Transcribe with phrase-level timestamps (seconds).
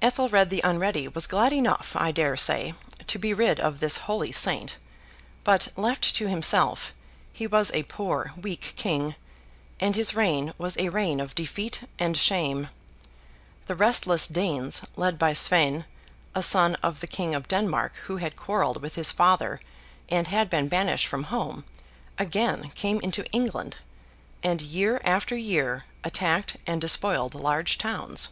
[0.00, 2.72] Ethelred the Unready was glad enough, I dare say,
[3.06, 4.78] to be rid of this holy saint;
[5.44, 6.94] but, left to himself,
[7.34, 9.14] he was a poor weak king,
[9.78, 12.70] and his reign was a reign of defeat and shame.
[13.66, 15.84] The restless Danes, led by Sweyn,
[16.34, 19.60] a son of the King of Denmark who had quarrelled with his father
[20.08, 21.66] and had been banished from home,
[22.18, 23.76] again came into England,
[24.42, 28.30] and, year after year, attacked and despoiled large towns.